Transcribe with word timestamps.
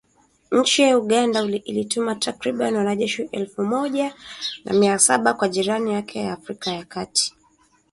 Nchi 0.51 0.81
ya 0.81 0.97
Uganda 0.97 1.41
ilituma 1.43 2.15
takribani 2.15 2.77
wanajeshi 2.77 3.21
elfu 3.31 3.63
moja 3.63 4.13
na 4.65 4.73
mia 4.73 4.99
saba 4.99 5.33
kwa 5.33 5.49
jirani 5.49 5.93
yake 5.93 6.25
wa 6.25 6.33
Afrika 6.33 6.71
ya 6.73 6.85
kati 6.85 7.35